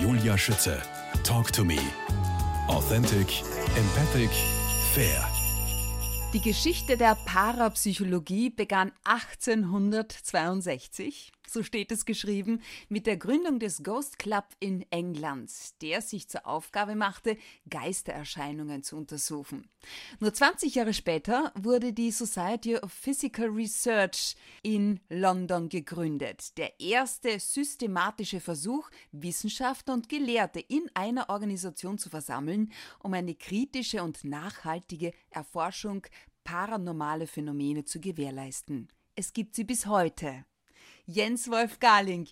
[0.00, 0.82] Julia Schütze.
[1.24, 1.78] Talk to me.
[2.68, 3.42] Authentic,
[3.76, 4.28] empathic,
[4.92, 5.26] fair.
[6.34, 14.18] Die Geschichte der Parapsychologie begann 1862, so steht es geschrieben, mit der Gründung des Ghost
[14.18, 15.50] Club in England,
[15.82, 17.36] der sich zur Aufgabe machte,
[17.68, 19.68] Geistererscheinungen zu untersuchen.
[20.20, 27.38] Nur 20 Jahre später wurde die Society of Physical Research in London gegründet, der erste
[27.38, 35.12] systematische Versuch, Wissenschaftler und Gelehrte in einer Organisation zu versammeln, um eine kritische und nachhaltige
[35.30, 36.06] Erforschung
[36.44, 38.88] paranormale Phänomene zu gewährleisten.
[39.16, 40.44] Es gibt sie bis heute.
[41.08, 42.26] Jens Wolf Garling,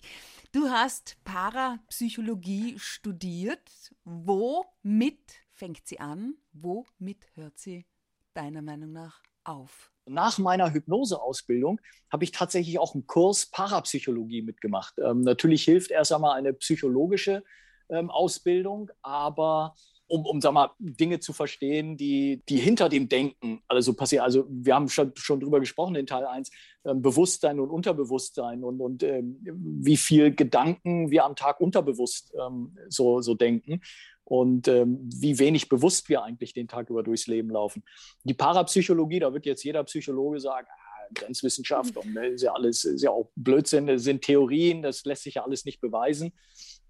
[0.51, 3.93] du hast Parapsychologie studiert.
[4.03, 5.17] Womit
[5.53, 6.33] fängt sie an?
[6.51, 7.85] Womit hört sie
[8.33, 9.93] deiner Meinung nach auf?
[10.05, 11.79] Nach meiner Hypnoseausbildung
[12.11, 14.95] habe ich tatsächlich auch einen Kurs Parapsychologie mitgemacht.
[14.97, 17.45] Ähm, natürlich hilft erst einmal eine psychologische
[17.87, 23.61] ähm, Ausbildung, aber um, um sag mal, Dinge zu verstehen, die, die hinter dem Denken
[23.67, 24.23] also passieren.
[24.23, 26.49] Also wir haben schon, schon drüber gesprochen in Teil 1,
[26.83, 32.77] äh, Bewusstsein und Unterbewusstsein und, und äh, wie viel Gedanken wir am Tag unterbewusst ähm,
[32.89, 33.81] so, so denken
[34.23, 37.83] und ähm, wie wenig bewusst wir eigentlich den Tag über durchs Leben laufen.
[38.23, 42.83] Die Parapsychologie, da wird jetzt jeder Psychologe sagen, ah, Grenzwissenschaft und ne, ist ja alles,
[42.85, 46.33] ist ja auch Blödsinn, sind Theorien, das lässt sich ja alles nicht beweisen.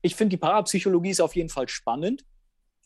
[0.02, 2.26] Ich finde, die Parapsychologie ist auf jeden Fall spannend.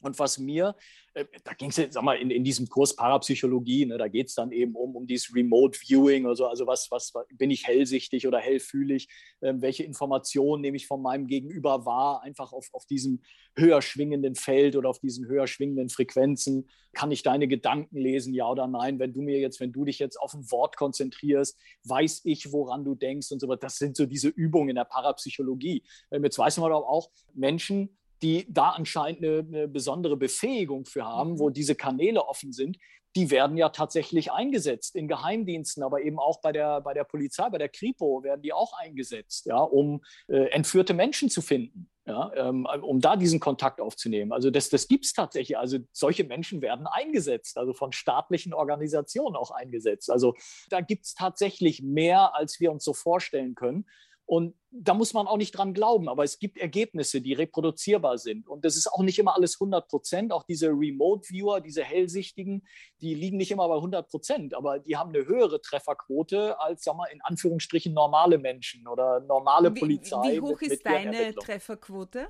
[0.01, 0.75] Und was mir,
[1.13, 4.27] äh, da ging es jetzt, sag mal, in, in diesem Kurs Parapsychologie, ne, da geht
[4.27, 8.27] es dann eben um, um dieses Remote Viewing, also, also was, was, bin ich hellsichtig
[8.27, 9.09] oder hellfühlig,
[9.41, 13.21] ähm, welche Informationen nehme ich von meinem Gegenüber wahr, einfach auf, auf diesem
[13.55, 16.69] höher schwingenden Feld oder auf diesen höher schwingenden Frequenzen.
[16.93, 18.99] Kann ich deine Gedanken lesen, ja oder nein?
[18.99, 22.83] Wenn du mir jetzt, wenn du dich jetzt auf ein Wort konzentrierst, weiß ich, woran
[22.83, 23.61] du denkst und so weiter.
[23.61, 25.83] Das sind so diese Übungen in der Parapsychologie.
[26.11, 31.05] Ähm, jetzt weiß man aber auch, Menschen, die da anscheinend eine, eine, besondere Befähigung für
[31.05, 31.53] haben, wo mhm.
[31.53, 32.77] diese Kanäle offen sind,
[33.15, 37.49] die werden ja tatsächlich eingesetzt in Geheimdiensten, aber eben auch bei der, bei der Polizei,
[37.49, 42.31] bei der Kripo werden die auch eingesetzt, ja, um äh, entführte Menschen zu finden, ja,
[42.35, 44.31] ähm, um da diesen Kontakt aufzunehmen.
[44.31, 45.57] Also das, das gibt es tatsächlich.
[45.57, 50.11] Also solche Menschen werden eingesetzt, also von staatlichen Organisationen auch eingesetzt.
[50.11, 50.35] Also
[50.69, 53.85] da gibt es tatsächlich mehr, als wir uns so vorstellen können.
[54.29, 58.47] Und da muss man auch nicht dran glauben, aber es gibt Ergebnisse, die reproduzierbar sind.
[58.47, 60.31] Und das ist auch nicht immer alles 100 Prozent.
[60.31, 62.61] Auch diese Remote-Viewer, diese Hellsichtigen,
[63.01, 66.95] die liegen nicht immer bei 100 Prozent, aber die haben eine höhere Trefferquote als, sag
[66.95, 70.33] mal, in Anführungsstrichen normale Menschen oder normale wie, Polizei.
[70.33, 72.27] Wie hoch mit, ist mit deine Trefferquote?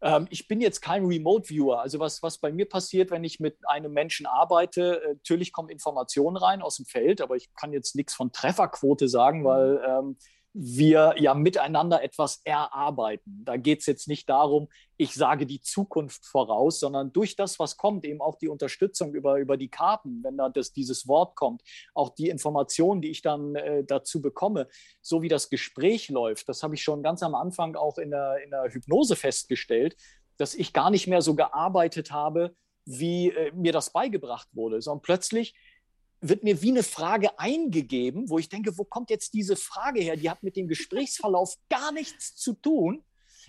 [0.00, 1.82] Ähm, ich bin jetzt kein Remote-Viewer.
[1.82, 5.68] Also was, was bei mir passiert, wenn ich mit einem Menschen arbeite, äh, natürlich kommen
[5.68, 10.16] Informationen rein aus dem Feld, aber ich kann jetzt nichts von Trefferquote sagen, weil ähm,
[10.58, 13.42] wir ja miteinander etwas erarbeiten.
[13.44, 17.76] Da geht es jetzt nicht darum, ich sage die Zukunft voraus, sondern durch das, was
[17.76, 21.62] kommt, eben auch die Unterstützung über, über die Karten, wenn da das, dieses Wort kommt,
[21.94, 24.66] auch die Informationen, die ich dann äh, dazu bekomme,
[25.02, 28.38] so wie das Gespräch läuft, das habe ich schon ganz am Anfang auch in der,
[28.42, 29.94] in der Hypnose festgestellt,
[30.38, 32.56] dass ich gar nicht mehr so gearbeitet habe,
[32.86, 35.54] wie äh, mir das beigebracht wurde, sondern plötzlich
[36.20, 40.16] wird mir wie eine Frage eingegeben, wo ich denke, wo kommt jetzt diese Frage her?
[40.16, 43.04] Die hat mit dem Gesprächsverlauf gar nichts zu tun.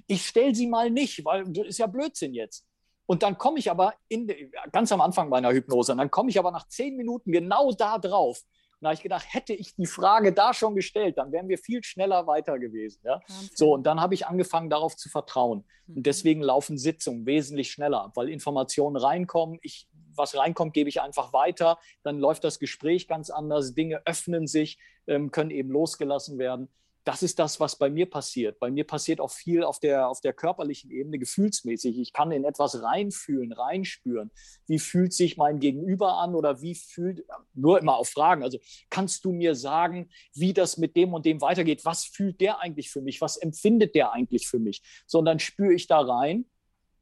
[0.06, 2.66] Ich stelle sie mal nicht, weil das ist ja Blödsinn jetzt.
[3.08, 4.30] Und dann komme ich aber in,
[4.72, 7.98] ganz am Anfang meiner Hypnose, und dann komme ich aber nach zehn Minuten genau da
[7.98, 8.42] drauf.
[8.80, 11.58] Und da habe ich gedacht, hätte ich die Frage da schon gestellt, dann wären wir
[11.58, 13.02] viel schneller weiter gewesen.
[13.04, 13.22] Ja?
[13.56, 15.64] So, und dann habe ich angefangen, darauf zu vertrauen.
[15.88, 16.04] Und mhm.
[16.04, 19.58] deswegen laufen Sitzungen wesentlich schneller ab, weil Informationen reinkommen.
[19.64, 21.78] Ich was reinkommt, gebe ich einfach weiter.
[22.04, 23.74] Dann läuft das Gespräch ganz anders.
[23.74, 26.70] Dinge öffnen sich, ähm, können eben losgelassen werden.
[27.08, 28.60] Das ist das, was bei mir passiert.
[28.60, 31.98] Bei mir passiert auch viel auf der, auf der körperlichen Ebene, gefühlsmäßig.
[32.00, 34.30] Ich kann in etwas reinfühlen, reinspüren.
[34.66, 37.24] Wie fühlt sich mein Gegenüber an oder wie fühlt,
[37.54, 38.44] nur immer auf Fragen.
[38.44, 38.58] Also
[38.90, 41.86] kannst du mir sagen, wie das mit dem und dem weitergeht?
[41.86, 43.22] Was fühlt der eigentlich für mich?
[43.22, 44.82] Was empfindet der eigentlich für mich?
[45.06, 46.46] Sondern spüre ich da rein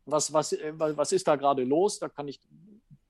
[0.06, 2.00] was, was, äh, was ist da gerade los?
[2.00, 2.40] Da kann ich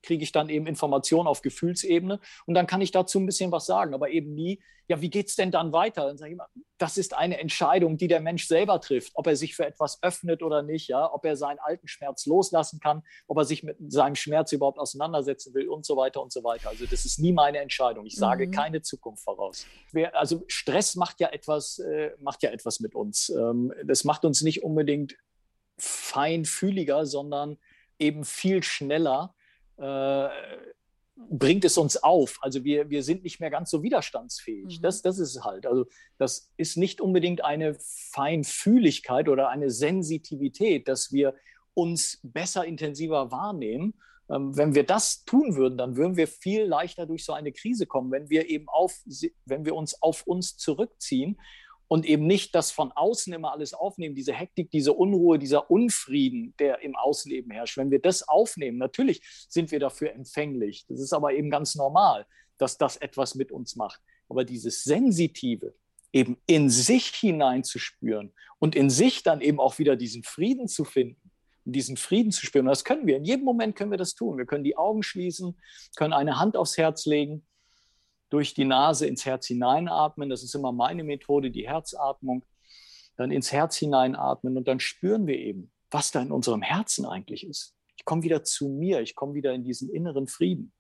[0.05, 3.65] kriege ich dann eben Informationen auf Gefühlsebene und dann kann ich dazu ein bisschen was
[3.65, 6.05] sagen, aber eben nie, ja, wie geht es denn dann weiter?
[6.05, 6.47] Dann sage ich immer,
[6.77, 10.43] das ist eine Entscheidung, die der Mensch selber trifft, ob er sich für etwas öffnet
[10.43, 14.15] oder nicht, ja, ob er seinen alten Schmerz loslassen kann, ob er sich mit seinem
[14.15, 16.69] Schmerz überhaupt auseinandersetzen will und so weiter und so weiter.
[16.69, 18.05] Also das ist nie meine Entscheidung.
[18.05, 18.51] Ich sage mhm.
[18.51, 19.65] keine Zukunft voraus.
[20.13, 23.29] Also Stress macht ja etwas, äh, macht ja etwas mit uns.
[23.29, 25.15] Ähm, das macht uns nicht unbedingt
[25.77, 27.57] feinfühliger, sondern
[27.97, 29.33] eben viel schneller
[29.77, 30.29] äh,
[31.15, 32.37] bringt es uns auf.
[32.41, 34.79] Also wir, wir sind nicht mehr ganz so widerstandsfähig.
[34.79, 34.81] Mhm.
[34.81, 35.65] Das, das ist halt.
[35.65, 35.85] Also
[36.17, 37.77] das ist nicht unbedingt eine
[38.11, 41.35] Feinfühligkeit oder eine Sensitivität, dass wir
[41.73, 43.95] uns besser, intensiver wahrnehmen.
[44.29, 47.85] Ähm, wenn wir das tun würden, dann würden wir viel leichter durch so eine Krise
[47.85, 48.93] kommen, wenn wir eben auf,
[49.45, 51.39] wenn wir uns auf uns zurückziehen
[51.87, 56.55] und eben nicht das von außen immer alles aufnehmen, diese Hektik, diese Unruhe, dieser Unfrieden,
[56.59, 57.77] der im Außen herrscht.
[57.77, 60.85] Wenn wir das aufnehmen, natürlich sind wir dafür empfänglich.
[60.87, 62.25] Das ist aber eben ganz normal,
[62.57, 64.01] dass das etwas mit uns macht.
[64.29, 65.75] Aber dieses Sensitive,
[66.11, 71.31] eben in sich hineinzuspüren und in sich dann eben auch wieder diesen Frieden zu finden,
[71.65, 72.65] diesen Frieden zu spüren.
[72.65, 73.17] Und das können wir.
[73.17, 74.37] In jedem Moment können wir das tun.
[74.37, 75.59] Wir können die Augen schließen,
[75.97, 77.45] können eine Hand aufs Herz legen
[78.35, 80.29] durch die Nase ins Herz hineinatmen.
[80.29, 82.43] Das ist immer meine Methode, die Herzatmung.
[83.15, 87.47] Dann ins Herz hineinatmen und dann spüren wir eben, was da in unserem Herzen eigentlich
[87.47, 87.77] ist.
[87.95, 90.73] Ich komme wieder zu mir, ich komme wieder in diesen inneren Frieden.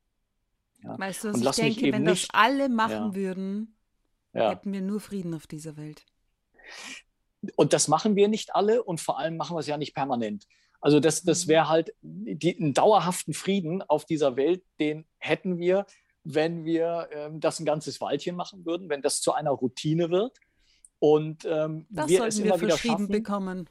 [0.83, 0.99] Ja.
[0.99, 3.77] Weißt du, was ich denke, wenn nicht, das alle machen ja, würden,
[4.33, 4.49] ja.
[4.49, 6.05] hätten wir nur Frieden auf dieser Welt.
[7.55, 10.45] Und das machen wir nicht alle und vor allem machen wir es ja nicht permanent.
[10.81, 11.51] Also das, das mhm.
[11.51, 15.85] wäre halt die, einen dauerhaften Frieden auf dieser Welt, den hätten wir,
[16.25, 20.37] wenn wir ähm, das ein ganzes Weilchen machen würden, wenn das zu einer Routine wird
[20.99, 23.07] und ähm, das wir es immer wir wieder schaffen.
[23.07, 23.69] bekommen.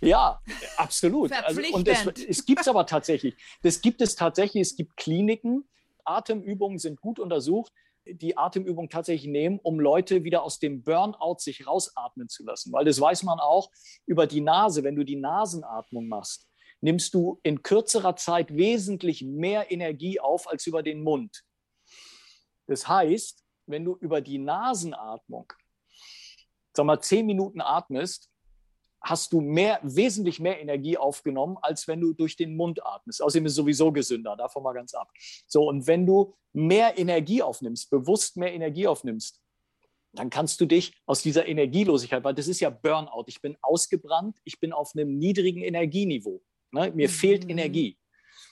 [0.00, 0.40] Ja,
[0.76, 1.32] absolut.
[1.32, 3.34] also, und es, es gibt es aber tatsächlich.
[3.62, 4.62] Das gibt es tatsächlich.
[4.62, 5.64] Es gibt Kliniken.
[6.04, 7.72] Atemübungen sind gut untersucht,
[8.06, 12.72] die Atemübung tatsächlich nehmen, um Leute wieder aus dem Burnout sich rausatmen zu lassen.
[12.72, 13.70] Weil das weiß man auch
[14.06, 14.84] über die Nase.
[14.84, 16.46] Wenn du die Nasenatmung machst,
[16.80, 21.42] nimmst du in kürzerer Zeit wesentlich mehr Energie auf als über den Mund.
[22.66, 25.52] Das heißt, wenn du über die Nasenatmung,
[26.72, 28.30] sag mal, zehn Minuten atmest,
[29.04, 33.22] hast du mehr, wesentlich mehr Energie aufgenommen, als wenn du durch den Mund atmest.
[33.22, 35.10] Außerdem ist es sowieso gesünder, davon mal ganz ab.
[35.46, 39.40] So, und wenn du mehr Energie aufnimmst, bewusst mehr Energie aufnimmst,
[40.12, 44.38] dann kannst du dich aus dieser Energielosigkeit, weil das ist ja Burnout, ich bin ausgebrannt,
[44.44, 46.40] ich bin auf einem niedrigen Energieniveau.
[46.70, 46.92] Ne?
[46.94, 47.12] Mir mhm.
[47.12, 47.98] fehlt Energie.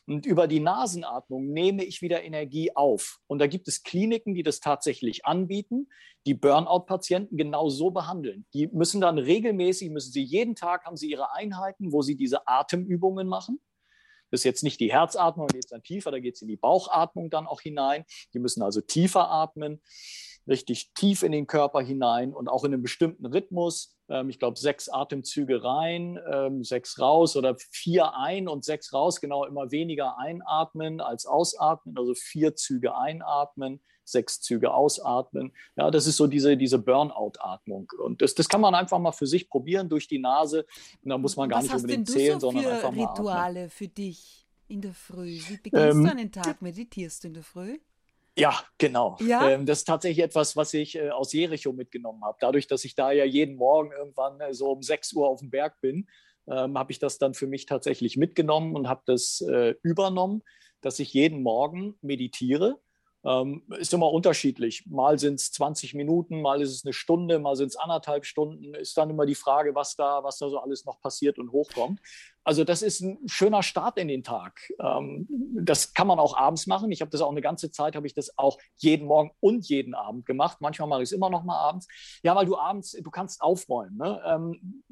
[0.06, 3.20] Und über die Nasenatmung nehme ich wieder Energie auf.
[3.26, 5.88] Und da gibt es Kliniken, die das tatsächlich anbieten,
[6.26, 8.46] die Burnout-Patienten genau so behandeln.
[8.52, 12.46] Die müssen dann regelmäßig, müssen sie jeden Tag, haben sie ihre Einheiten, wo sie diese
[12.48, 13.60] Atemübungen machen.
[14.30, 16.48] Das ist jetzt nicht die Herzatmung, da geht es dann tiefer, da geht es in
[16.48, 18.04] die Bauchatmung dann auch hinein.
[18.32, 19.80] Die müssen also tiefer atmen
[20.46, 23.96] richtig tief in den Körper hinein und auch in einem bestimmten Rhythmus.
[24.12, 29.20] Ähm, ich glaube, sechs Atemzüge rein, ähm, sechs raus oder vier ein und sechs raus.
[29.22, 31.96] Genau, immer weniger einatmen als ausatmen.
[31.96, 35.52] Also vier Züge einatmen, sechs Züge ausatmen.
[35.76, 37.90] Ja, das ist so diese, diese Burnout-Atmung.
[38.04, 40.66] Und das, das kann man einfach mal für sich probieren durch die Nase.
[41.02, 43.06] Und da muss man gar Was nicht unbedingt zählen, so sondern einfach mal.
[43.06, 43.70] Rituale atmen.
[43.70, 45.40] für dich in der Früh?
[45.48, 46.60] Wie beginnst ähm, du einen Tag?
[46.60, 47.78] Meditierst du in der Früh?
[48.36, 49.16] Ja, genau.
[49.20, 49.50] Ja?
[49.50, 52.38] Ähm, das ist tatsächlich etwas, was ich äh, aus Jericho mitgenommen habe.
[52.40, 55.50] Dadurch, dass ich da ja jeden Morgen irgendwann äh, so um 6 Uhr auf dem
[55.50, 56.08] Berg bin,
[56.50, 60.42] ähm, habe ich das dann für mich tatsächlich mitgenommen und habe das äh, übernommen,
[60.80, 62.80] dass ich jeden Morgen meditiere
[63.24, 64.84] ähm, ist immer unterschiedlich.
[64.86, 68.74] Mal sind es 20 Minuten, mal ist es eine Stunde, mal sind es anderthalb Stunden.
[68.74, 72.00] Ist dann immer die Frage, was da, was da so alles noch passiert und hochkommt.
[72.44, 74.60] Also das ist ein schöner Start in den Tag.
[74.80, 76.90] Ähm, das kann man auch abends machen.
[76.90, 79.94] Ich habe das auch eine ganze Zeit, habe ich das auch jeden Morgen und jeden
[79.94, 80.58] Abend gemacht.
[80.60, 81.86] Manchmal mache ich es immer noch mal abends.
[82.24, 83.96] Ja, weil du abends, du kannst aufräumen.
[83.96, 84.20] Ne?
[84.26, 84.82] Ähm,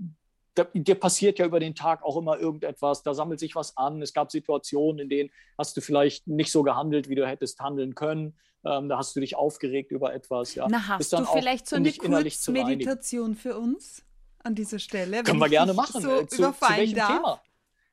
[0.74, 4.02] dir passiert ja über den Tag auch immer irgendetwas, da sammelt sich was an.
[4.02, 7.94] Es gab Situationen, in denen hast du vielleicht nicht so gehandelt, wie du hättest handeln
[7.94, 8.36] können.
[8.64, 10.54] Ähm, da hast du dich aufgeregt über etwas.
[10.54, 10.66] Ja.
[10.68, 14.02] Na, hast du vielleicht so eine Kurzmeditation für uns
[14.40, 15.22] an dieser Stelle?
[15.22, 16.02] Können wir gerne machen.
[16.02, 17.08] So äh, zu, zu, welchem darf?
[17.08, 17.42] Thema?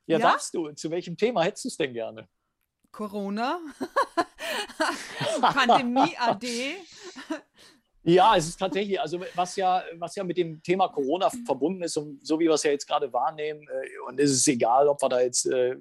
[0.07, 0.71] Ja, ja, darfst du.
[0.71, 2.27] Zu welchem Thema hättest du es denn gerne?
[2.91, 3.59] Corona?
[5.41, 6.45] Pandemie AD?
[8.07, 11.97] Ja, es ist tatsächlich, also was ja, was ja mit dem Thema Corona verbunden ist
[11.97, 15.01] und so wie wir es ja jetzt gerade wahrnehmen, äh, und es ist egal, ob
[15.01, 15.75] wir da jetzt äh,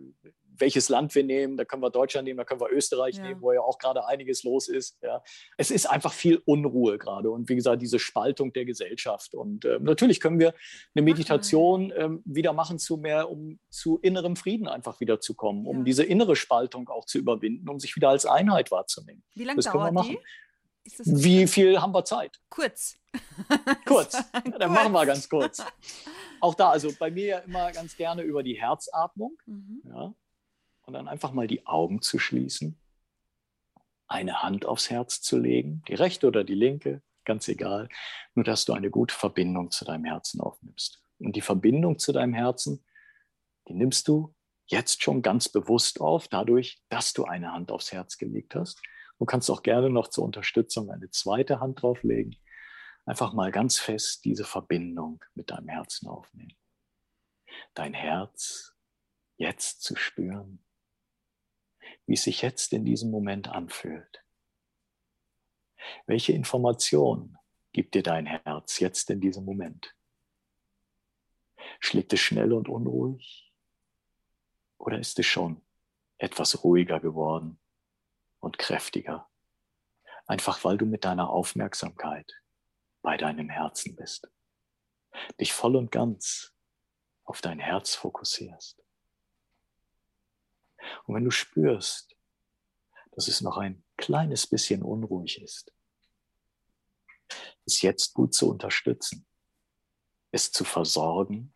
[0.58, 3.22] welches Land wir nehmen, da können wir Deutschland nehmen, da können wir Österreich ja.
[3.22, 4.98] nehmen, wo ja auch gerade einiges los ist.
[5.02, 5.22] Ja.
[5.56, 9.34] Es ist einfach viel Unruhe gerade und wie gesagt, diese Spaltung der Gesellschaft.
[9.34, 10.54] Und äh, natürlich können wir
[10.94, 15.66] eine Meditation äh, wieder machen zu mehr, um zu innerem Frieden einfach wieder zu kommen,
[15.66, 15.84] um ja.
[15.84, 19.22] diese innere Spaltung auch zu überwinden, um sich wieder als Einheit wahrzunehmen.
[19.34, 20.18] Wie lange dauert die?
[21.04, 22.40] Wie viel haben wir Zeit?
[22.48, 22.98] Kurz.
[23.86, 24.14] kurz.
[24.44, 25.62] Ja, dann machen wir ganz kurz.
[26.40, 29.36] Auch da, also bei mir ja immer ganz gerne über die Herzatmung.
[29.46, 29.82] Mhm.
[29.84, 30.14] Ja.
[30.86, 32.78] Und dann einfach mal die Augen zu schließen,
[34.06, 37.88] eine Hand aufs Herz zu legen, die rechte oder die linke, ganz egal.
[38.34, 41.02] Nur, dass du eine gute Verbindung zu deinem Herzen aufnimmst.
[41.18, 42.84] Und die Verbindung zu deinem Herzen,
[43.68, 44.34] die nimmst du
[44.66, 48.80] jetzt schon ganz bewusst auf, dadurch, dass du eine Hand aufs Herz gelegt hast.
[49.18, 52.36] Du kannst auch gerne noch zur Unterstützung eine zweite Hand drauflegen.
[53.06, 56.56] Einfach mal ganz fest diese Verbindung mit deinem Herzen aufnehmen.
[57.74, 58.74] Dein Herz
[59.36, 60.64] jetzt zu spüren,
[62.06, 64.24] wie es sich jetzt in diesem Moment anfühlt.
[66.06, 67.38] Welche Information
[67.72, 69.94] gibt dir dein Herz jetzt in diesem Moment?
[71.80, 73.52] Schlägt es schnell und unruhig?
[74.78, 75.62] Oder ist es schon
[76.18, 77.60] etwas ruhiger geworden
[78.40, 79.28] und kräftiger?
[80.26, 82.32] Einfach weil du mit deiner Aufmerksamkeit
[83.02, 84.28] bei deinem Herzen bist.
[85.40, 86.52] Dich voll und ganz
[87.24, 88.82] auf dein Herz fokussierst.
[91.04, 92.16] Und wenn du spürst,
[93.12, 95.72] dass es noch ein kleines bisschen unruhig ist,
[97.64, 99.26] es jetzt gut zu unterstützen,
[100.30, 101.54] es zu versorgen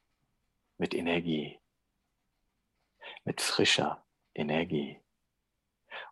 [0.79, 1.61] mit Energie,
[3.25, 5.00] mit frischer Energie.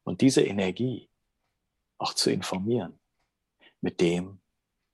[0.05, 1.11] Und diese Energie
[1.99, 2.99] auch zu informieren
[3.81, 4.41] mit dem,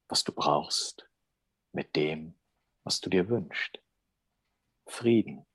[0.08, 1.08] was du brauchst,
[1.72, 2.38] mit dem,
[2.82, 3.80] was du dir wünschst.
[4.86, 5.46] Frieden,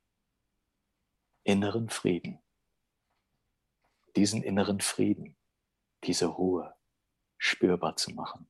[1.43, 2.39] inneren Frieden.
[4.15, 5.37] Diesen inneren Frieden,
[6.03, 6.75] diese Ruhe
[7.37, 8.49] spürbar zu machen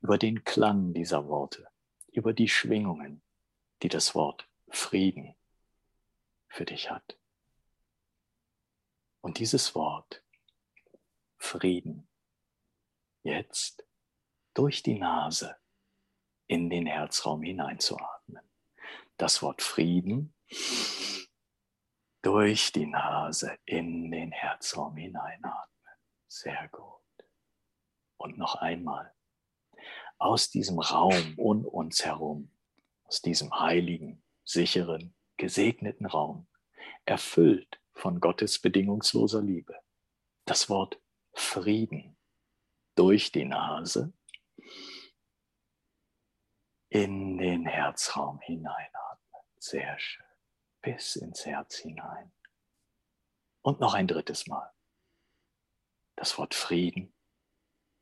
[0.00, 1.68] über den Klang dieser Worte,
[2.12, 3.22] über die Schwingungen,
[3.82, 5.34] die das Wort Frieden
[6.48, 7.18] für dich hat.
[9.24, 10.22] Und dieses Wort
[11.38, 12.06] Frieden
[13.22, 13.86] jetzt
[14.52, 15.56] durch die Nase
[16.46, 18.44] in den Herzraum hineinzuatmen.
[19.16, 20.34] Das Wort Frieden
[22.20, 25.94] durch die Nase in den Herzraum hineinatmen.
[26.28, 27.00] Sehr gut.
[28.18, 29.14] Und noch einmal
[30.18, 32.52] aus diesem Raum um uns herum,
[33.04, 36.46] aus diesem heiligen, sicheren, gesegneten Raum,
[37.06, 39.76] erfüllt von Gottes bedingungsloser Liebe.
[40.44, 41.00] Das Wort
[41.32, 42.16] Frieden
[42.94, 44.12] durch die Nase
[46.88, 49.42] in den Herzraum hineinatmen.
[49.58, 50.24] Sehr schön.
[50.82, 52.30] Bis ins Herz hinein.
[53.62, 54.70] Und noch ein drittes Mal.
[56.16, 57.12] Das Wort Frieden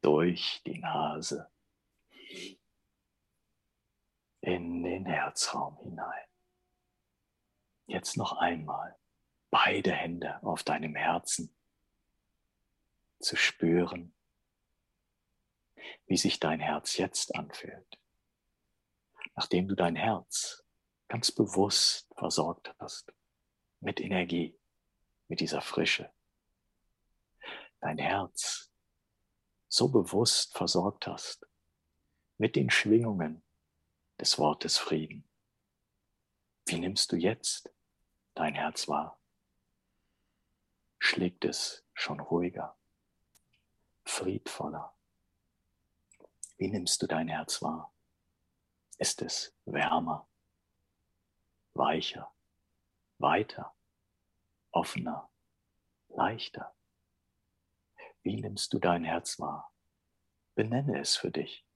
[0.03, 1.51] durch die Nase
[4.41, 6.27] in den Herzraum hinein.
[7.87, 8.99] Jetzt noch einmal
[9.52, 11.54] beide Hände auf deinem Herzen
[13.21, 14.14] zu spüren,
[16.06, 18.00] wie sich dein Herz jetzt anfühlt,
[19.37, 20.64] nachdem du dein Herz
[21.09, 23.12] ganz bewusst versorgt hast
[23.80, 24.59] mit Energie,
[25.28, 26.11] mit dieser Frische.
[27.80, 28.73] Dein Herz
[29.68, 31.47] so bewusst versorgt hast
[32.38, 33.44] mit den Schwingungen
[34.18, 35.28] des Wortes Frieden.
[36.64, 37.71] Wie nimmst du jetzt
[38.35, 39.22] dein Herz wahr?
[41.04, 42.78] Schlägt es schon ruhiger,
[44.04, 44.97] friedvoller?
[46.59, 47.92] Wie nimmst du dein Herz wahr?
[48.99, 50.28] Ist es wärmer,
[51.75, 52.32] weicher,
[53.18, 53.75] weiter,
[54.71, 55.28] offener,
[56.09, 56.73] leichter?
[58.23, 59.75] Wie nimmst du dein Herz wahr?
[60.54, 61.66] Benenne es für dich.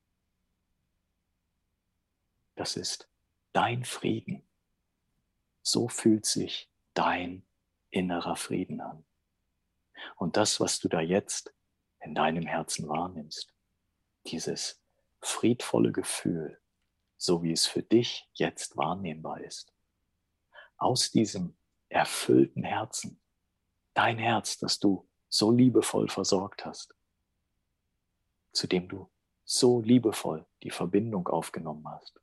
[2.55, 3.11] Das ist
[3.53, 4.47] dein Frieden.
[5.63, 7.45] So fühlt sich dein
[7.91, 9.06] innerer Frieden an.
[10.17, 11.55] Und das, was du da jetzt
[12.01, 13.53] in deinem Herzen wahrnimmst,
[14.27, 14.83] dieses
[15.21, 16.61] friedvolle Gefühl,
[17.17, 19.73] so wie es für dich jetzt wahrnehmbar ist,
[20.77, 21.57] aus diesem
[21.89, 23.21] erfüllten Herzen,
[23.95, 26.95] dein Herz, das du so liebevoll versorgt hast,
[28.53, 29.11] zu dem du
[29.45, 32.21] so liebevoll die Verbindung aufgenommen hast,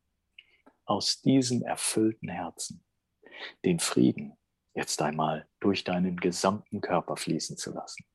[0.85, 2.83] aus diesem erfüllten Herzen
[3.63, 4.37] den Frieden
[4.73, 8.05] jetzt einmal durch deinen gesamten Körper fließen zu lassen.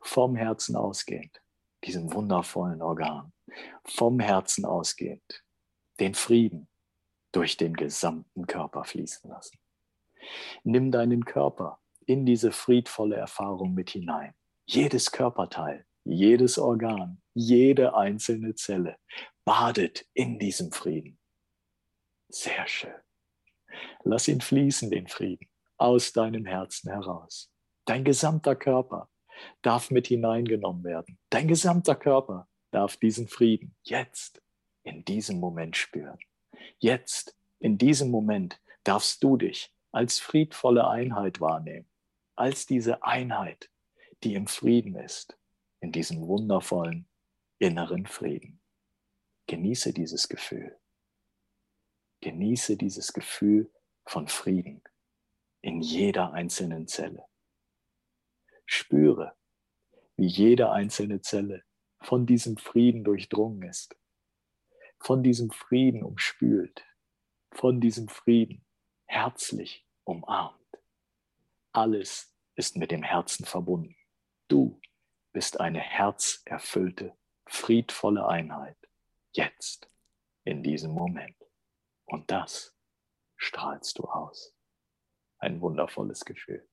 [0.00, 1.40] Vom Herzen ausgehend,
[1.84, 3.32] diesem wundervollen Organ,
[3.84, 5.44] vom Herzen ausgehend,
[5.98, 6.68] den Frieden
[7.32, 9.58] durch den gesamten Körper fließen lassen.
[10.64, 14.34] Nimm deinen Körper in diese friedvolle Erfahrung mit hinein.
[14.66, 18.96] Jedes Körperteil, jedes Organ, jede einzelne Zelle
[19.44, 21.18] badet in diesem Frieden.
[22.28, 22.94] Sehr schön.
[24.04, 25.49] Lass ihn fließen, den Frieden,
[25.80, 27.50] aus deinem Herzen heraus.
[27.86, 29.08] Dein gesamter Körper
[29.62, 31.18] darf mit hineingenommen werden.
[31.30, 34.42] Dein gesamter Körper darf diesen Frieden jetzt,
[34.82, 36.18] in diesem Moment spüren.
[36.78, 41.88] Jetzt, in diesem Moment, darfst du dich als friedvolle Einheit wahrnehmen,
[42.36, 43.70] als diese Einheit,
[44.22, 45.38] die im Frieden ist,
[45.80, 47.08] in diesem wundervollen
[47.58, 48.60] inneren Frieden.
[49.46, 50.78] Genieße dieses Gefühl.
[52.20, 53.72] Genieße dieses Gefühl
[54.04, 54.82] von Frieden,
[55.62, 57.24] in jeder einzelnen Zelle.
[58.64, 59.36] Spüre,
[60.16, 61.64] wie jede einzelne Zelle
[62.00, 63.96] von diesem Frieden durchdrungen ist,
[64.98, 66.84] von diesem Frieden umspült,
[67.52, 68.64] von diesem Frieden
[69.06, 70.56] herzlich umarmt.
[71.72, 73.96] Alles ist mit dem Herzen verbunden.
[74.48, 74.80] Du
[75.32, 78.76] bist eine herzerfüllte, friedvolle Einheit.
[79.32, 79.88] Jetzt,
[80.44, 81.36] in diesem Moment.
[82.04, 82.76] Und das
[83.36, 84.54] strahlst du aus.
[85.40, 86.68] Ein wundervolles Gefühl.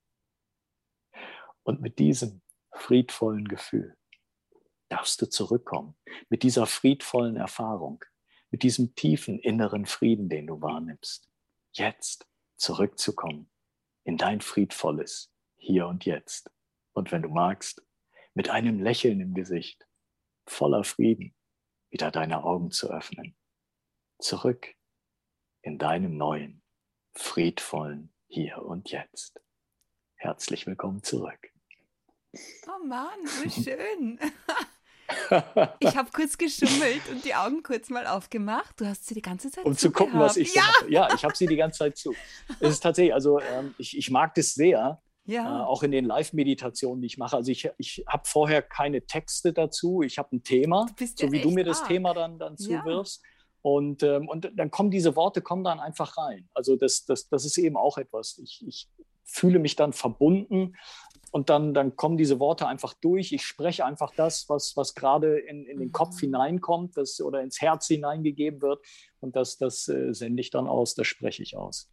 [1.63, 2.41] Und mit diesem
[2.73, 3.97] friedvollen Gefühl
[4.89, 5.97] darfst du zurückkommen,
[6.29, 8.03] mit dieser friedvollen Erfahrung,
[8.51, 11.29] mit diesem tiefen inneren Frieden, den du wahrnimmst.
[11.71, 13.49] Jetzt zurückzukommen
[14.03, 16.51] in dein friedvolles Hier und Jetzt.
[16.93, 17.85] Und wenn du magst,
[18.33, 19.87] mit einem Lächeln im Gesicht,
[20.45, 21.35] voller Frieden,
[21.89, 23.35] wieder deine Augen zu öffnen.
[24.19, 24.75] Zurück
[25.61, 26.63] in deinem neuen,
[27.13, 29.39] friedvollen Hier und Jetzt.
[30.15, 31.39] Herzlich willkommen zurück.
[32.67, 34.19] Oh Mann, so schön.
[35.79, 38.77] Ich habe kurz geschummelt und die Augen kurz mal aufgemacht.
[38.79, 40.31] Du hast sie die ganze Zeit Um zu gucken, gehabt.
[40.31, 40.63] was ich ja.
[40.63, 40.91] so mache.
[40.91, 42.13] Ja, ich habe sie die ganze Zeit zu.
[42.59, 45.61] Es ist tatsächlich, also ähm, ich, ich mag das sehr, Ja.
[45.61, 47.37] äh, auch in den Live-Meditationen, die ich mache.
[47.37, 50.01] Also ich, ich habe vorher keine Texte dazu.
[50.01, 51.87] Ich habe ein Thema, so wie du mir das arg.
[51.87, 52.83] Thema dann, dann Ja.
[53.61, 56.47] Und, ähm, und dann kommen diese Worte kommen dann einfach rein.
[56.53, 58.37] Also das, das, das ist eben auch etwas.
[58.37, 58.89] Ich, ich
[59.23, 60.75] fühle mich dann verbunden
[61.31, 63.33] und dann, dann kommen diese Worte einfach durch.
[63.33, 66.27] Ich spreche einfach das, was, was gerade in, in den Kopf Mhm.
[66.27, 68.85] hineinkommt das, oder ins Herz hineingegeben wird.
[69.19, 71.91] Und das, das äh, sende ich dann aus, das spreche ich aus.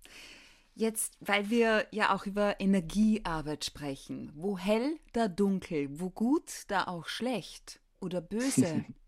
[0.76, 4.32] Jetzt, weil wir ja auch über Energiearbeit sprechen.
[4.34, 5.88] Wo hell, da dunkel.
[6.00, 7.80] Wo gut, da auch schlecht.
[8.00, 8.84] Oder böse.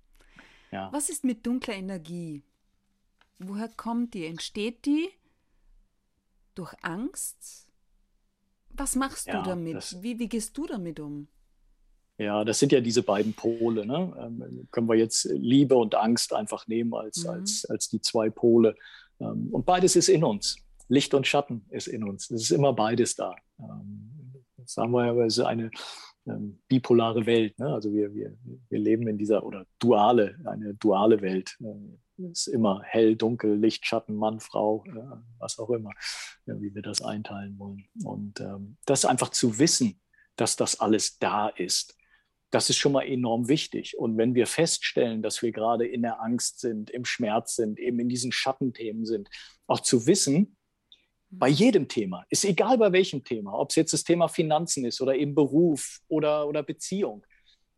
[0.73, 0.92] Ja.
[0.92, 2.42] Was ist mit dunkler Energie?
[3.38, 4.26] Woher kommt die?
[4.26, 5.08] Entsteht die
[6.54, 7.68] durch Angst?
[8.70, 10.02] Was machst Ja, du damit?
[10.02, 11.28] Wie, wie gehst du damit um?
[12.18, 13.85] Ja, das sind ja diese beiden Pole.
[13.87, 14.16] Ne?
[14.18, 17.30] Ähm, können wir jetzt Liebe und Angst einfach nehmen als, Mhm.
[17.30, 18.75] als, als die zwei Pole.
[19.20, 20.56] Ähm, und beides ist in uns.
[20.88, 22.30] Licht und Schatten ist in uns.
[22.30, 23.35] Es ist immer beides da.
[23.58, 25.70] Ähm, sagen wir ja, es ist eine
[26.26, 27.58] ähm, bipolare Welt.
[27.58, 27.72] Ne?
[27.72, 28.36] Also wir, wir,
[28.68, 31.58] wir leben in dieser, oder duale, eine duale Welt.
[32.18, 35.90] Es ist immer hell, dunkel, Licht, Schatten, Mann, Frau, äh, was auch immer,
[36.46, 37.84] ja, wie wir das einteilen wollen.
[38.04, 40.00] Und ähm, das einfach zu wissen,
[40.36, 41.96] dass das alles da ist,
[42.50, 43.98] das ist schon mal enorm wichtig.
[43.98, 47.98] Und wenn wir feststellen, dass wir gerade in der Angst sind, im Schmerz sind, eben
[47.98, 49.28] in diesen Schattenthemen sind,
[49.66, 50.56] auch zu wissen,
[51.38, 55.01] bei jedem Thema, ist egal bei welchem Thema, ob es jetzt das Thema Finanzen ist
[55.01, 57.25] oder eben Beruf oder, oder Beziehung,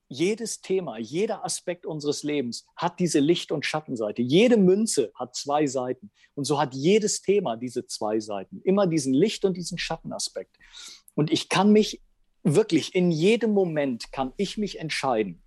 [0.09, 4.23] jedes Thema, jeder Aspekt unseres Lebens hat diese Licht- und Schattenseite.
[4.23, 6.11] Jede Münze hat zwei Seiten.
[6.35, 8.62] Und so hat jedes Thema diese zwei Seiten.
[8.62, 10.57] Immer diesen Licht- und diesen Schattenaspekt.
[11.14, 12.01] Und ich kann mich
[12.42, 15.42] wirklich in jedem Moment, kann ich mich entscheiden,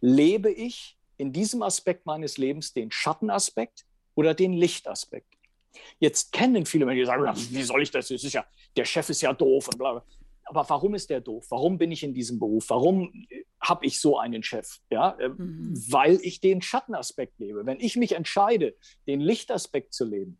[0.00, 5.34] lebe ich in diesem Aspekt meines Lebens den Schattenaspekt oder den Lichtaspekt.
[5.98, 8.08] Jetzt kennen viele Menschen, die sagen, "Ja, wie soll ich das?
[8.08, 8.44] das ist ja,
[8.76, 10.04] der Chef ist ja doof und bla bla.
[10.44, 11.46] Aber warum ist der doof?
[11.50, 12.68] Warum bin ich in diesem Beruf?
[12.68, 13.26] Warum
[13.60, 14.78] habe ich so einen Chef?
[14.90, 15.74] Ja, äh, Mhm.
[15.88, 17.64] weil ich den Schattenaspekt lebe.
[17.64, 20.38] Wenn ich mich entscheide, den Lichtaspekt zu leben,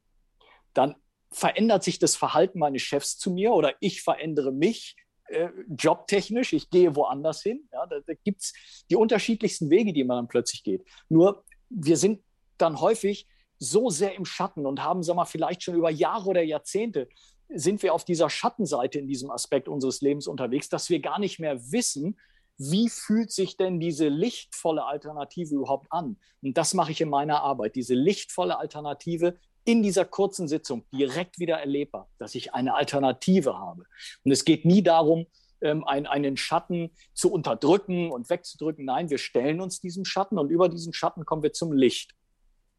[0.74, 0.96] dann
[1.30, 4.96] verändert sich das Verhalten meines Chefs zu mir oder ich verändere mich
[5.28, 6.52] äh, jobtechnisch.
[6.52, 7.66] Ich gehe woanders hin.
[7.72, 8.52] Ja, da da gibt es
[8.90, 10.82] die unterschiedlichsten Wege, die man dann plötzlich geht.
[11.08, 12.22] Nur wir sind
[12.58, 13.26] dann häufig
[13.62, 17.08] so sehr im Schatten und haben, sag mal, vielleicht schon über Jahre oder Jahrzehnte
[17.54, 21.38] sind wir auf dieser Schattenseite in diesem Aspekt unseres Lebens unterwegs, dass wir gar nicht
[21.38, 22.18] mehr wissen,
[22.58, 26.16] wie fühlt sich denn diese lichtvolle Alternative überhaupt an?
[26.42, 31.38] Und das mache ich in meiner Arbeit, diese lichtvolle Alternative in dieser kurzen Sitzung direkt
[31.38, 33.84] wieder erlebbar, dass ich eine Alternative habe.
[34.24, 35.26] Und es geht nie darum,
[35.60, 38.84] ähm, ein, einen Schatten zu unterdrücken und wegzudrücken.
[38.84, 42.14] Nein, wir stellen uns diesem Schatten und über diesen Schatten kommen wir zum Licht.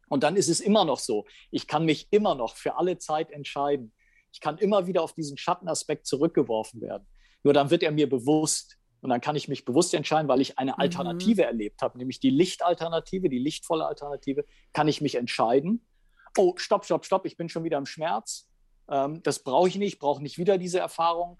[0.08, 3.30] Und dann ist es immer noch so, ich kann mich immer noch für alle Zeit
[3.30, 3.92] entscheiden.
[4.32, 7.06] Ich kann immer wieder auf diesen Schattenaspekt zurückgeworfen werden.
[7.44, 8.78] Nur dann wird er mir bewusst.
[9.00, 12.30] Und dann kann ich mich bewusst entscheiden, weil ich eine Alternative erlebt habe, nämlich die
[12.30, 15.86] Lichtalternative, die lichtvolle Alternative, kann ich mich entscheiden.
[16.38, 18.48] Oh, stopp, stopp, stopp, ich bin schon wieder im Schmerz.
[18.88, 21.38] Ähm, das brauche ich nicht, ich brauche nicht wieder diese Erfahrung.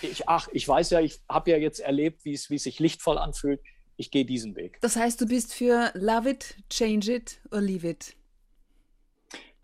[0.00, 3.60] Ich, ach, ich weiß ja, ich habe ja jetzt erlebt, wie es sich lichtvoll anfühlt.
[3.96, 4.78] Ich gehe diesen Weg.
[4.80, 8.16] Das heißt, du bist für Love it, change it or leave it.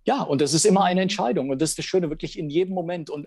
[0.04, 1.50] Ja, und das ist immer eine Entscheidung.
[1.50, 3.10] Und das ist das Schöne, wirklich in jedem Moment.
[3.10, 3.26] Und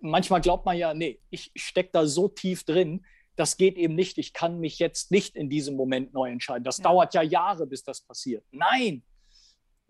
[0.00, 3.04] manchmal glaubt man ja, nee, ich stecke da so tief drin,
[3.36, 4.18] das geht eben nicht.
[4.18, 6.64] Ich kann mich jetzt nicht in diesem Moment neu entscheiden.
[6.64, 6.84] Das Ja.
[6.84, 8.44] dauert ja Jahre, bis das passiert.
[8.50, 9.04] Nein,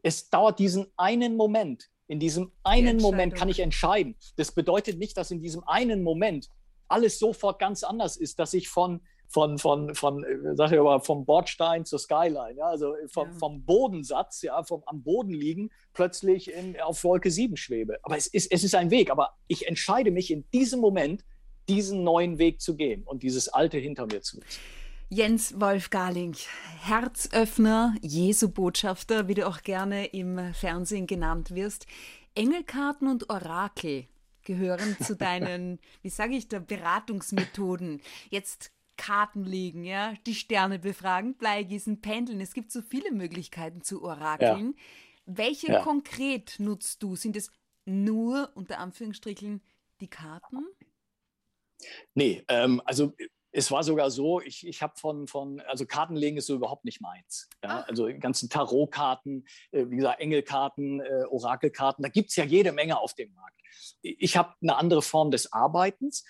[0.02, 1.88] es dauert diesen einen Moment.
[2.08, 4.16] In diesem einen Moment kann ich entscheiden.
[4.36, 6.48] Das bedeutet nicht, dass in diesem einen Moment
[6.88, 11.00] alles sofort ganz anders ist, dass ich von von, von, von, äh, sag ich mal,
[11.00, 13.38] vom Bordstein zur Skyline, ja, also vom, ja.
[13.38, 17.98] vom Bodensatz, ja, vom am Boden liegen, plötzlich in, auf Wolke 7 schwebe.
[18.02, 19.10] Aber es ist, es ist ein Weg.
[19.10, 21.24] Aber ich entscheide mich in diesem Moment,
[21.68, 24.58] diesen neuen Weg zu gehen und dieses Alte hinter mir zu lassen.
[25.10, 26.36] Jens Wolf Garling,
[26.80, 31.86] Herzöffner, Jesu-Botschafter, wie du auch gerne im Fernsehen genannt wirst.
[32.34, 34.06] Engelkarten und Orakel
[34.42, 38.02] gehören zu deinen, wie sage ich da, Beratungsmethoden.
[38.30, 42.42] Jetzt Karten legen, ja, die Sterne befragen, Bleigießen, Pendeln.
[42.42, 44.74] Es gibt so viele Möglichkeiten zu orakeln.
[44.76, 44.82] Ja.
[45.24, 45.82] Welche ja.
[45.82, 47.16] konkret nutzt du?
[47.16, 47.50] Sind es
[47.86, 49.62] nur unter Anführungsstrichen
[50.00, 50.66] die Karten?
[52.14, 53.14] Nee, ähm, also
[53.52, 57.00] es war sogar so, ich, ich habe von, von, also Kartenlegen ist so überhaupt nicht
[57.00, 57.48] meins.
[57.62, 57.80] Ja?
[57.82, 62.72] Also die ganzen Tarotkarten, äh, wie gesagt, Engelkarten, äh, Orakelkarten, da gibt es ja jede
[62.72, 63.56] Menge auf dem Markt.
[64.02, 66.24] Ich habe eine andere Form des Arbeitens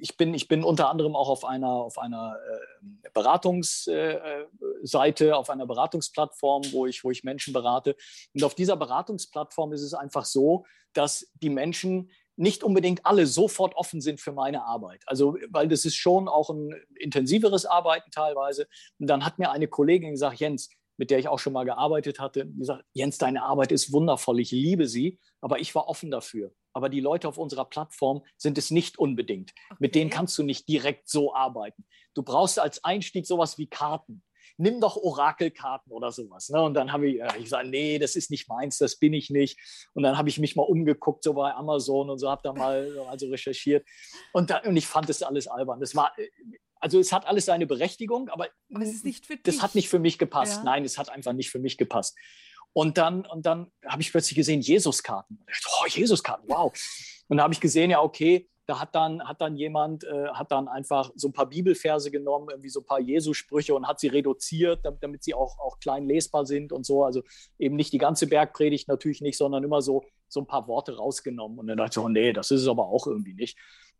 [0.00, 5.50] ich bin, ich bin unter anderem auch auf einer, auf einer äh, Beratungsseite, äh, auf
[5.50, 7.96] einer Beratungsplattform, wo ich, wo ich Menschen berate.
[8.34, 13.76] Und auf dieser Beratungsplattform ist es einfach so, dass die Menschen nicht unbedingt alle sofort
[13.76, 15.02] offen sind für meine Arbeit.
[15.06, 18.66] Also, weil das ist schon auch ein intensiveres Arbeiten teilweise.
[18.98, 22.18] Und dann hat mir eine Kollegin gesagt, Jens, mit der ich auch schon mal gearbeitet
[22.18, 26.52] hatte, gesagt, Jens, deine Arbeit ist wundervoll, ich liebe sie, aber ich war offen dafür.
[26.74, 29.52] Aber die Leute auf unserer Plattform sind es nicht unbedingt.
[29.70, 29.76] Okay.
[29.78, 31.86] Mit denen kannst du nicht direkt so arbeiten.
[32.14, 34.22] Du brauchst als Einstieg sowas wie Karten.
[34.56, 36.48] Nimm doch Orakelkarten oder sowas.
[36.48, 36.62] Ne?
[36.62, 39.58] Und dann habe ich, ich gesagt, nee, das ist nicht meins, das bin ich nicht.
[39.94, 42.98] Und dann habe ich mich mal umgeguckt, so bei Amazon und so, habe da mal
[43.08, 43.86] also recherchiert.
[44.32, 45.80] Und, da, und ich fand das alles albern.
[45.80, 46.14] Das war,
[46.80, 48.84] also es hat alles seine Berechtigung, aber, aber
[49.42, 50.58] das hat nicht für mich gepasst.
[50.58, 50.64] Ja.
[50.64, 52.16] Nein, es hat einfach nicht für mich gepasst.
[52.74, 55.44] Und dann, und dann habe ich plötzlich gesehen, Jesuskarten.
[55.80, 56.72] Oh, Jesuskarten, wow.
[57.28, 60.50] Und da habe ich gesehen, ja, okay, da hat dann, hat dann jemand, äh, hat
[60.50, 64.08] dann einfach so ein paar Bibelverse genommen, irgendwie so ein paar Jesus-Sprüche und hat sie
[64.08, 67.04] reduziert, damit, damit, sie auch, auch klein lesbar sind und so.
[67.04, 67.22] Also
[67.58, 71.58] eben nicht die ganze Bergpredigt natürlich nicht, sondern immer so, so ein paar Worte rausgenommen.
[71.58, 73.56] Und dann dachte ich, oh nee, das ist es aber auch irgendwie nicht.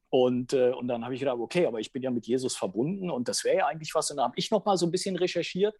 [0.08, 3.10] Und, äh, und dann habe ich gedacht, okay, aber ich bin ja mit Jesus verbunden
[3.10, 4.10] und das wäre ja eigentlich was.
[4.10, 5.76] Und dann habe ich noch mal so ein bisschen recherchiert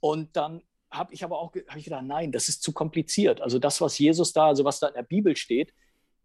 [0.00, 3.40] und dann habe ich aber auch hab ich gedacht, nein, das ist zu kompliziert.
[3.40, 5.72] Also das, was Jesus da, also was da in der Bibel steht,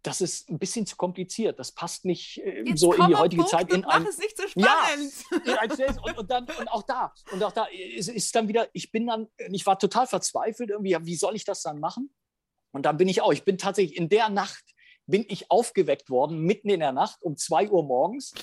[0.03, 1.59] das ist ein bisschen zu kompliziert.
[1.59, 3.71] Das passt nicht äh, so in die heutige Punkt Zeit.
[3.71, 5.13] In mach ein, es nicht so spannend.
[5.45, 5.61] Ja,
[6.03, 9.07] und, und, dann, und auch da, und auch da ist, ist dann wieder, ich bin
[9.07, 12.13] dann, ich war total verzweifelt irgendwie, wie soll ich das dann machen?
[12.71, 14.63] Und dann bin ich auch, ich bin tatsächlich in der Nacht,
[15.05, 18.33] bin ich aufgeweckt worden, mitten in der Nacht um zwei Uhr morgens.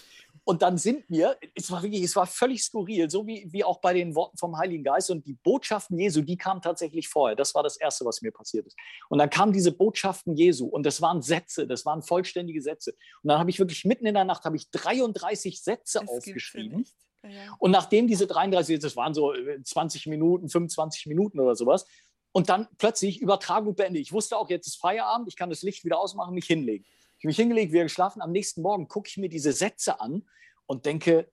[0.49, 3.83] Und dann sind mir, es war wirklich, es war völlig skurril, so wie, wie auch
[3.83, 7.37] bei den Worten vom Heiligen Geist und die Botschaften Jesu, die kamen tatsächlich vorher.
[7.37, 8.75] Das war das Erste, was mir passiert ist.
[9.11, 12.93] Und dann kamen diese Botschaften Jesu und das waren Sätze, das waren vollständige Sätze.
[13.23, 16.87] Und dann habe ich wirklich mitten in der Nacht, habe ich 33 Sätze das aufgeschrieben.
[17.25, 17.55] Ja.
[17.59, 21.85] Und nachdem diese 33, das waren so 20 äh, Minuten, 25 Minuten oder sowas,
[22.33, 24.01] und dann plötzlich Übertragung beendet.
[24.01, 26.87] Ich wusste auch, jetzt ist Feierabend, ich kann das Licht wieder ausmachen, mich hinlegen.
[27.19, 28.23] Ich habe mich hingelegt, wieder geschlafen.
[28.23, 30.29] Am nächsten Morgen gucke ich mir diese Sätze an
[30.67, 31.31] und denke,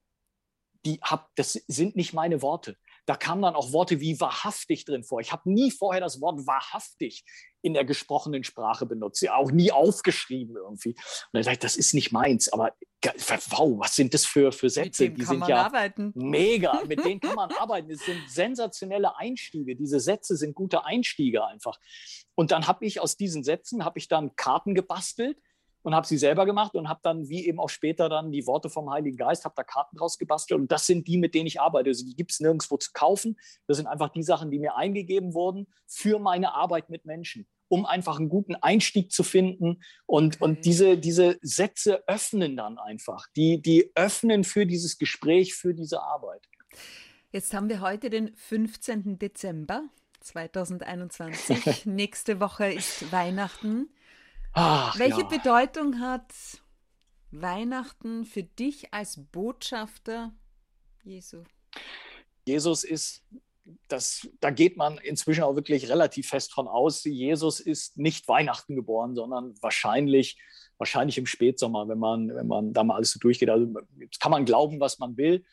[0.86, 2.78] die hab, das sind nicht meine Worte.
[3.08, 5.20] Da kamen dann auch Worte wie wahrhaftig drin vor.
[5.20, 7.24] Ich habe nie vorher das Wort wahrhaftig
[7.62, 10.90] in der gesprochenen Sprache benutzt, ja, auch nie aufgeschrieben irgendwie.
[10.90, 14.72] Und dann dachte ich, das ist nicht meins, aber wow, was sind das für, für
[14.72, 15.12] Sätze?
[15.12, 16.14] Die sind ja arbeiten.
[16.16, 17.90] mega, mit denen kann man arbeiten.
[17.90, 19.76] Das sind sensationelle Einstiege.
[19.76, 21.80] Diese Sätze sind gute Einstiege einfach.
[22.34, 25.38] Und dann habe ich aus diesen Sätzen, habe ich dann Karten gebastelt,
[25.86, 28.72] und habe sie selber gemacht und habe dann, wie eben auch später dann die Worte
[28.72, 31.62] vom Heiligen Geist, habe da Karten draus gebastelt und das sind die, mit denen ich
[31.62, 31.90] arbeite.
[31.90, 33.38] Also die gibt es nirgendwo zu kaufen.
[33.68, 37.86] Das sind einfach die Sachen, die mir eingegeben wurden für meine Arbeit mit Menschen, um
[37.86, 40.44] einfach einen guten Einstieg zu finden und, okay.
[40.44, 43.28] und diese, diese Sätze öffnen dann einfach.
[43.36, 46.42] Die, die öffnen für dieses Gespräch, für diese Arbeit.
[47.32, 49.20] Jetzt haben wir heute den 15.
[49.20, 49.84] Dezember
[50.22, 51.86] 2021.
[51.86, 53.90] Nächste Woche ist Weihnachten.
[54.58, 55.28] Ach, Welche ja.
[55.28, 56.32] Bedeutung hat
[57.30, 60.34] Weihnachten für dich als Botschafter
[61.04, 61.44] Jesu?
[62.48, 63.26] Jesus ist,
[63.90, 68.78] das, da geht man inzwischen auch wirklich relativ fest von aus, Jesus ist nicht Weihnachten
[68.78, 70.40] geboren, sondern wahrscheinlich,
[70.78, 73.50] wahrscheinlich im Spätsommer, wenn man, wenn man da mal alles so durchgeht.
[73.50, 73.68] Also
[74.22, 75.44] kann man glauben, was man will,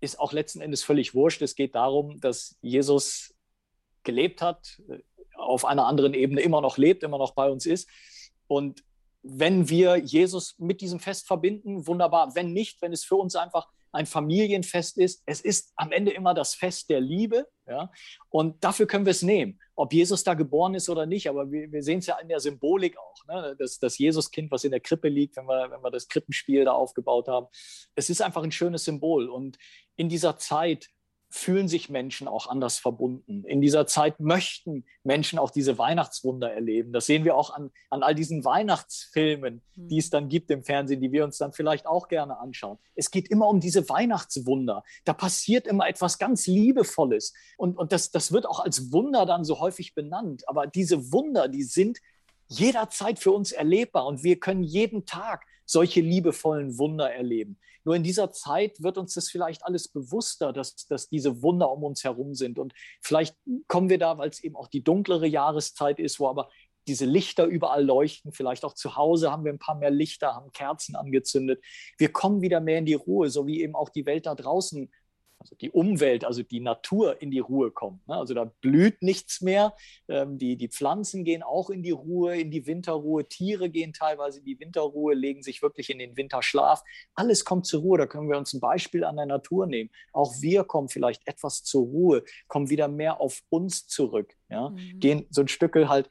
[0.00, 1.42] ist auch letzten Endes völlig wurscht.
[1.42, 3.34] Es geht darum, dass Jesus
[4.04, 4.80] gelebt hat,
[5.34, 7.88] auf einer anderen Ebene immer noch lebt, immer noch bei uns ist
[8.52, 8.84] und
[9.22, 12.34] wenn wir Jesus mit diesem Fest verbinden, wunderbar.
[12.34, 16.34] Wenn nicht, wenn es für uns einfach ein Familienfest ist, es ist am Ende immer
[16.34, 17.48] das Fest der Liebe.
[17.66, 17.90] Ja?
[18.28, 19.58] Und dafür können wir es nehmen.
[19.74, 22.40] Ob Jesus da geboren ist oder nicht, aber wir, wir sehen es ja in der
[22.40, 23.26] Symbolik auch.
[23.26, 23.56] Ne?
[23.58, 26.72] Das, das Jesuskind, was in der Krippe liegt, wenn wir, wenn wir das Krippenspiel da
[26.72, 27.46] aufgebaut haben.
[27.94, 29.30] Es ist einfach ein schönes Symbol.
[29.30, 29.56] Und
[29.96, 30.90] in dieser Zeit
[31.34, 33.44] fühlen sich Menschen auch anders verbunden.
[33.44, 36.92] In dieser Zeit möchten Menschen auch diese Weihnachtswunder erleben.
[36.92, 39.88] Das sehen wir auch an, an all diesen Weihnachtsfilmen, hm.
[39.88, 42.78] die es dann gibt im Fernsehen, die wir uns dann vielleicht auch gerne anschauen.
[42.94, 44.84] Es geht immer um diese Weihnachtswunder.
[45.06, 47.32] Da passiert immer etwas ganz Liebevolles.
[47.56, 50.46] Und, und das, das wird auch als Wunder dann so häufig benannt.
[50.48, 51.98] Aber diese Wunder, die sind
[52.48, 57.58] jederzeit für uns erlebbar und wir können jeden Tag solche liebevollen Wunder erleben.
[57.84, 61.82] Nur in dieser Zeit wird uns das vielleicht alles bewusster, dass, dass diese Wunder um
[61.82, 62.58] uns herum sind.
[62.58, 66.48] Und vielleicht kommen wir da, weil es eben auch die dunklere Jahreszeit ist, wo aber
[66.86, 68.32] diese Lichter überall leuchten.
[68.32, 71.62] Vielleicht auch zu Hause haben wir ein paar mehr Lichter, haben Kerzen angezündet.
[71.98, 74.90] Wir kommen wieder mehr in die Ruhe, so wie eben auch die Welt da draußen
[75.42, 78.06] also die Umwelt, also die Natur in die Ruhe kommt.
[78.06, 78.14] Ne?
[78.14, 79.74] Also da blüht nichts mehr.
[80.08, 83.26] Ähm, die, die Pflanzen gehen auch in die Ruhe, in die Winterruhe.
[83.28, 86.82] Tiere gehen teilweise in die Winterruhe, legen sich wirklich in den Winterschlaf.
[87.14, 87.98] Alles kommt zur Ruhe.
[87.98, 89.90] Da können wir uns ein Beispiel an der Natur nehmen.
[90.12, 94.36] Auch wir kommen vielleicht etwas zur Ruhe, kommen wieder mehr auf uns zurück.
[94.48, 94.70] Ja?
[94.70, 95.00] Mhm.
[95.00, 96.08] Gehen so ein Stückel halt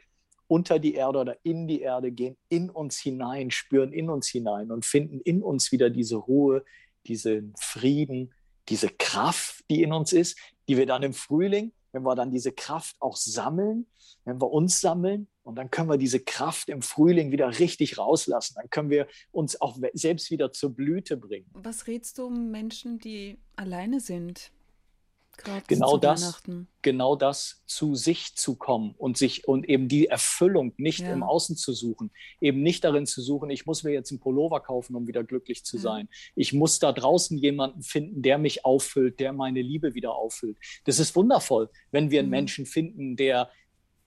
[0.47, 4.71] unter die Erde oder in die Erde, gehen in uns hinein, spüren in uns hinein
[4.71, 6.65] und finden in uns wieder diese Ruhe,
[7.07, 8.33] diesen Frieden,
[8.71, 12.53] diese Kraft, die in uns ist, die wir dann im Frühling, wenn wir dann diese
[12.53, 13.85] Kraft auch sammeln,
[14.23, 18.55] wenn wir uns sammeln und dann können wir diese Kraft im Frühling wieder richtig rauslassen.
[18.55, 21.47] Dann können wir uns auch selbst wieder zur Blüte bringen.
[21.53, 24.51] Was rätst du Menschen, die alleine sind?
[25.43, 26.41] Gerade genau das,
[26.81, 31.11] genau das zu sich zu kommen und sich und eben die Erfüllung nicht ja.
[31.11, 34.59] im Außen zu suchen, eben nicht darin zu suchen, ich muss mir jetzt einen Pullover
[34.59, 35.83] kaufen, um wieder glücklich zu ja.
[35.83, 36.09] sein.
[36.35, 40.57] Ich muss da draußen jemanden finden, der mich auffüllt, der meine Liebe wieder auffüllt.
[40.85, 42.31] Das ist wundervoll, wenn wir einen mhm.
[42.31, 43.49] Menschen finden, der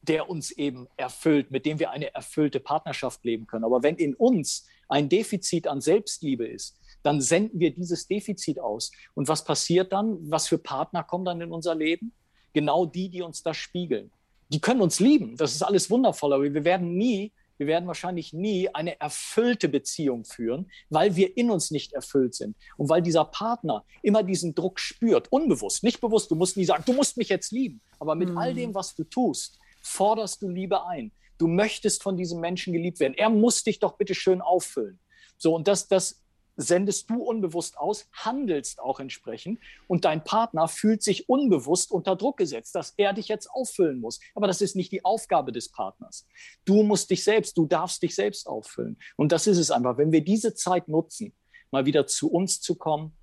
[0.07, 3.64] der uns eben erfüllt, mit dem wir eine erfüllte Partnerschaft leben können.
[3.64, 8.90] Aber wenn in uns ein Defizit an Selbstliebe ist, dann senden wir dieses Defizit aus.
[9.14, 10.19] Und was passiert dann?
[10.31, 12.12] Was für Partner kommen dann in unser Leben?
[12.53, 14.11] Genau die, die uns das spiegeln.
[14.49, 18.33] Die können uns lieben, das ist alles wundervoll, aber wir werden nie, wir werden wahrscheinlich
[18.33, 23.25] nie eine erfüllte Beziehung führen, weil wir in uns nicht erfüllt sind und weil dieser
[23.25, 26.31] Partner immer diesen Druck spürt, unbewusst, nicht bewusst.
[26.31, 28.38] Du musst nie sagen, du musst mich jetzt lieben, aber mit mhm.
[28.38, 31.12] all dem, was du tust, forderst du Liebe ein.
[31.38, 33.14] Du möchtest von diesem Menschen geliebt werden.
[33.14, 34.99] Er muss dich doch bitte schön auffüllen.
[35.37, 36.23] So, und das, das
[36.57, 42.37] sendest du unbewusst aus, handelst auch entsprechend und dein Partner fühlt sich unbewusst unter Druck
[42.37, 44.21] gesetzt, dass er dich jetzt auffüllen muss.
[44.35, 46.27] Aber das ist nicht die Aufgabe des Partners.
[46.64, 48.99] Du musst dich selbst, du darfst dich selbst auffüllen.
[49.17, 49.99] Und das ist es einfach.
[49.99, 51.33] Wenn wir diese Zeit nutzen,
[51.71, 53.17] mal wieder zu uns zu kommen,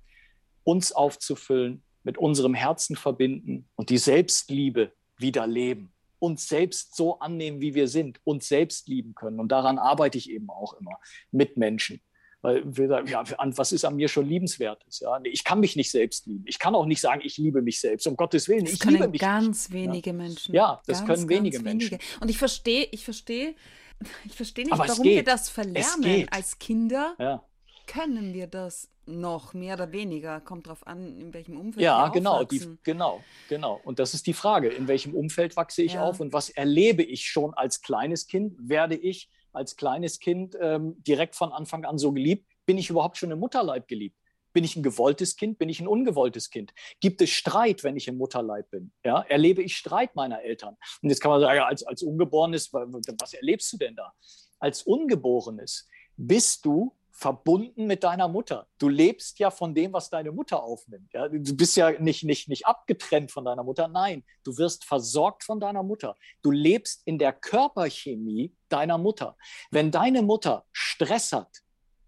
[0.64, 5.92] uns aufzufüllen, mit unserem Herzen verbinden und die Selbstliebe wieder leben
[6.22, 9.40] uns selbst so annehmen, wie wir sind, uns selbst lieben können.
[9.40, 11.00] Und daran arbeite ich eben auch immer
[11.32, 12.00] mit Menschen.
[12.42, 14.98] Weil wir sagen, ja, was ist an mir schon liebenswertes?
[14.98, 16.44] Ja, nee, ich kann mich nicht selbst lieben.
[16.48, 18.06] Ich kann auch nicht sagen, ich liebe mich selbst.
[18.08, 19.20] Um Gottes Willen, das ich liebe mich.
[19.20, 19.74] Ganz nicht.
[19.74, 20.16] wenige ja.
[20.16, 20.54] Menschen.
[20.54, 21.98] Ja, das ganz, können wenige Menschen.
[22.20, 23.54] Und ich verstehe, ich verstehe,
[24.24, 27.14] ich verstehe nicht, Aber warum wir das verlernen als Kinder.
[27.18, 27.44] Ja.
[27.86, 30.40] Können wir das noch mehr oder weniger?
[30.40, 33.80] Kommt darauf an, in welchem Umfeld ja, wir genau, die, genau, genau.
[33.84, 36.02] Und das ist die Frage: In welchem Umfeld wachse ich ja.
[36.02, 38.56] auf und was erlebe ich schon als kleines Kind?
[38.58, 42.46] Werde ich als kleines Kind ähm, direkt von Anfang an so geliebt?
[42.66, 44.16] Bin ich überhaupt schon im Mutterleib geliebt?
[44.52, 45.58] Bin ich ein gewolltes Kind?
[45.58, 46.74] Bin ich ein ungewolltes Kind?
[47.00, 48.92] Gibt es Streit, wenn ich im Mutterleib bin?
[49.04, 50.76] Ja, erlebe ich Streit meiner Eltern?
[51.02, 54.12] Und jetzt kann man sagen, als, als Ungeborenes, was erlebst du denn da?
[54.58, 58.66] Als Ungeborenes bist du verbunden mit deiner Mutter.
[58.78, 61.12] Du lebst ja von dem, was deine Mutter aufnimmt.
[61.12, 61.28] Ja?
[61.28, 63.86] Du bist ja nicht, nicht, nicht abgetrennt von deiner Mutter.
[63.86, 66.16] Nein, du wirst versorgt von deiner Mutter.
[66.42, 69.36] Du lebst in der Körperchemie deiner Mutter.
[69.70, 71.62] Wenn deine Mutter Stress hat,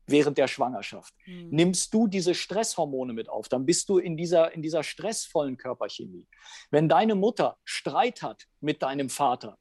[0.07, 1.15] während der Schwangerschaft.
[1.27, 1.49] Mhm.
[1.51, 6.27] Nimmst du diese Stresshormone mit auf, dann bist du in dieser, in dieser stressvollen Körperchemie.
[6.71, 9.59] Wenn deine Mutter Streit hat mit deinem Vater,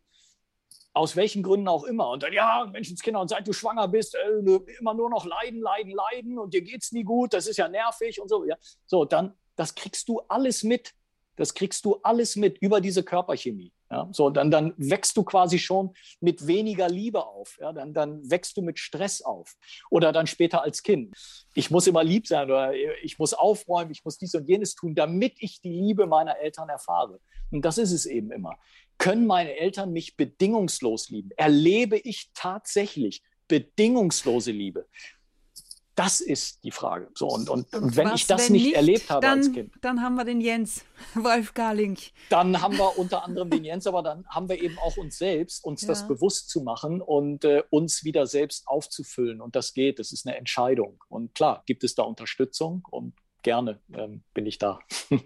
[0.93, 2.09] aus welchen Gründen auch immer.
[2.09, 5.91] Und dann, ja, Menschenskinder, und seit du schwanger bist, äh, immer nur noch leiden, leiden,
[5.91, 8.45] leiden und dir geht es nie gut, das ist ja nervig und so.
[8.45, 8.55] Ja.
[8.85, 10.93] So, dann, das kriegst du alles mit.
[11.35, 13.73] Das kriegst du alles mit über diese Körperchemie.
[13.89, 14.07] Ja.
[14.11, 17.57] So, dann, dann wächst du quasi schon mit weniger Liebe auf.
[17.59, 17.73] Ja.
[17.73, 19.55] Dann, dann wächst du mit Stress auf.
[19.89, 21.15] Oder dann später als Kind.
[21.55, 24.93] Ich muss immer lieb sein oder ich muss aufräumen, ich muss dies und jenes tun,
[24.93, 27.19] damit ich die Liebe meiner Eltern erfahre.
[27.51, 28.55] Und das ist es eben immer.
[28.97, 31.31] Können meine Eltern mich bedingungslos lieben?
[31.35, 34.87] Erlebe ich tatsächlich bedingungslose Liebe?
[35.95, 37.09] Das ist die Frage.
[37.13, 39.73] So, und, und, und wenn was, ich das nicht, nicht, erlebt habe dann, als Kind.
[39.81, 41.97] Dann haben wir den Jens, Wolf Garling.
[42.29, 45.63] Dann haben wir unter anderem den Jens, aber dann haben wir eben auch uns selbst,
[45.63, 45.89] uns ja.
[45.89, 49.39] das bewusst zu machen und äh, uns wieder selbst aufzufüllen.
[49.39, 51.03] Und das geht, das ist eine Entscheidung.
[51.09, 54.79] Und klar, gibt es da Unterstützung und gerne ähm, bin ich da.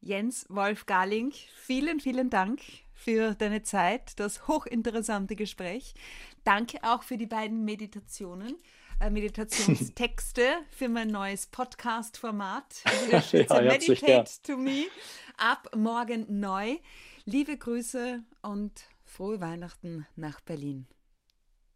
[0.00, 2.60] Jens Wolf Garling, vielen, vielen Dank
[2.96, 5.94] für deine Zeit, das hochinteressante Gespräch.
[6.42, 8.56] Danke auch für die beiden Meditationen
[8.98, 12.82] äh, Meditationstexte für mein neues Podcast-Format.
[13.10, 14.84] ja, Meditate to Me.
[15.36, 16.76] Ab morgen neu.
[17.26, 18.72] Liebe Grüße und
[19.04, 20.86] frohe Weihnachten nach Berlin.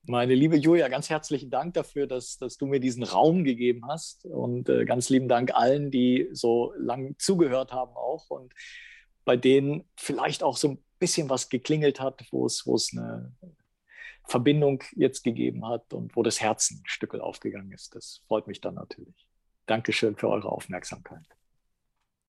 [0.07, 4.25] Meine liebe Julia, ganz herzlichen Dank dafür, dass, dass du mir diesen Raum gegeben hast.
[4.25, 8.55] Und äh, ganz lieben Dank allen, die so lang zugehört haben auch und
[9.27, 13.35] bei denen vielleicht auch so ein bisschen was geklingelt hat, wo es, wo es eine
[14.29, 17.95] Verbindung jetzt gegeben hat und wo das Herz ein Stück aufgegangen ist.
[17.97, 19.27] Das freut mich dann natürlich.
[19.67, 21.27] Dankeschön für eure Aufmerksamkeit.